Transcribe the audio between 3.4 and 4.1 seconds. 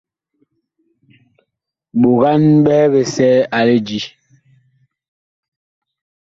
a lidí.